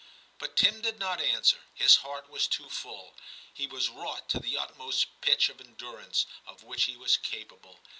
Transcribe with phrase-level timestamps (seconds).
[0.39, 3.13] 'But Tim did not answer; his heart was too full.
[3.53, 7.79] He was wrought to the utmost pitch of endurance of which he was capable.